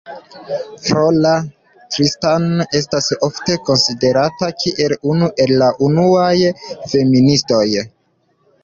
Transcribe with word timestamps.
Flora 0.85 1.33
Tristan 1.97 2.47
estas 2.79 3.11
ofte 3.29 3.59
konsiderata 3.69 4.51
kiel 4.65 4.97
unu 5.13 5.33
el 5.47 5.55
la 5.65 5.71
unuaj 5.91 6.35
feministoj. 6.73 7.69